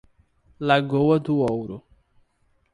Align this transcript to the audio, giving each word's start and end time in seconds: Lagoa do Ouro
Lagoa 0.59 1.19
do 1.19 1.37
Ouro 1.45 1.83